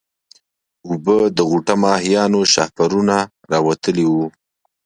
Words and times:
اوبه 0.87 1.17
د 1.37 1.39
غوټه 1.49 1.75
ماهيانو 1.83 2.39
شاهپرونه 2.53 3.17
راوتلي 3.51 4.05
وو. 4.11 4.25